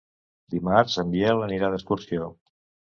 [0.53, 2.35] Dimarts en Biel anirà d'excursió.